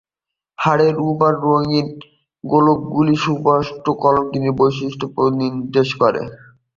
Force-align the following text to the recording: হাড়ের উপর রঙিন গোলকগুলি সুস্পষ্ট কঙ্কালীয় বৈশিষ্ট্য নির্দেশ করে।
হাড়ের 0.59 0.95
উপর 1.09 1.31
রঙিন 1.45 1.87
গোলকগুলি 2.43 3.15
সুস্পষ্ট 3.23 3.85
কঙ্কালীয় 3.95 4.53
বৈশিষ্ট্য 4.59 5.05
নির্দেশ 5.41 5.89
করে। 6.01 6.21